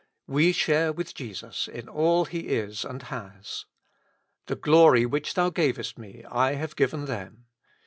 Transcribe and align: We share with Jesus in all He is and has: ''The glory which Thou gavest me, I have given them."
We 0.25 0.51
share 0.51 0.91
with 0.91 1.13
Jesus 1.13 1.67
in 1.67 1.87
all 1.87 2.25
He 2.25 2.47
is 2.47 2.83
and 2.83 3.03
has: 3.03 3.65
''The 4.47 4.59
glory 4.59 5.05
which 5.05 5.35
Thou 5.35 5.51
gavest 5.51 5.99
me, 5.99 6.23
I 6.27 6.53
have 6.55 6.75
given 6.75 7.05
them." 7.05 7.45